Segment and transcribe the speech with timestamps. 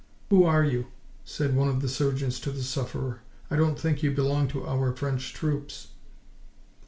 [0.31, 0.87] "Who are you?"
[1.25, 3.19] said one of the surgeons to the sufferer.
[3.51, 5.89] "I don't think you belong to our French troops."